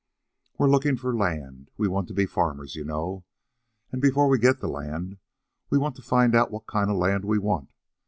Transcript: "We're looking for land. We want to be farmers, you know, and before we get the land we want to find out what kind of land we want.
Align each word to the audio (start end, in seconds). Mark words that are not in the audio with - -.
"We're 0.57 0.67
looking 0.67 0.97
for 0.97 1.15
land. 1.15 1.69
We 1.77 1.87
want 1.87 2.07
to 2.07 2.15
be 2.15 2.25
farmers, 2.25 2.75
you 2.75 2.83
know, 2.83 3.23
and 3.91 4.01
before 4.01 4.27
we 4.29 4.39
get 4.39 4.59
the 4.59 4.67
land 4.67 5.19
we 5.69 5.77
want 5.77 5.95
to 5.97 6.01
find 6.01 6.33
out 6.33 6.49
what 6.49 6.65
kind 6.65 6.89
of 6.89 6.97
land 6.97 7.23
we 7.23 7.37
want. 7.37 7.69